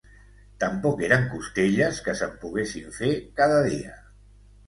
[0.61, 3.93] Tampoc eren costelles que se'n poguessin fer cada dia